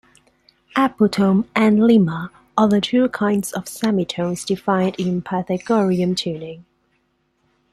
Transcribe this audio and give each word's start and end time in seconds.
Apotome 0.75 1.45
and 1.55 1.77
limma 1.77 2.31
are 2.57 2.67
the 2.67 2.81
two 2.81 3.07
kinds 3.09 3.51
of 3.53 3.67
semitones 3.67 4.43
defined 4.43 4.95
in 4.97 5.21
Pythagorean 5.21 6.15
tuning. 6.15 6.65